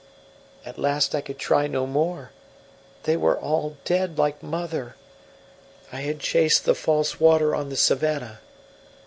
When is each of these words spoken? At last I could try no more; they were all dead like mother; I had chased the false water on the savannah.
At 0.65 0.79
last 0.79 1.13
I 1.13 1.21
could 1.21 1.37
try 1.37 1.67
no 1.67 1.85
more; 1.85 2.31
they 3.03 3.15
were 3.15 3.37
all 3.37 3.77
dead 3.85 4.17
like 4.17 4.41
mother; 4.41 4.95
I 5.91 5.97
had 6.01 6.17
chased 6.21 6.65
the 6.65 6.73
false 6.73 7.19
water 7.19 7.53
on 7.53 7.69
the 7.69 7.77
savannah. 7.77 8.39